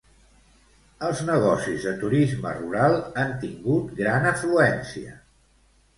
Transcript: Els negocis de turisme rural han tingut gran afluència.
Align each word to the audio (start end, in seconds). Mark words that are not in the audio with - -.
Els 1.09 1.19
negocis 1.27 1.85
de 1.89 1.93
turisme 2.03 2.55
rural 2.61 2.97
han 3.25 3.37
tingut 3.47 3.95
gran 4.03 4.29
afluència. 4.35 5.19